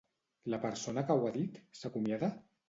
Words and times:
La 0.53 0.59
persona 0.63 1.03
que 1.09 1.17
ho 1.19 1.27
ha 1.27 1.35
dit 1.37 1.61
s'acomiada? 1.81 2.33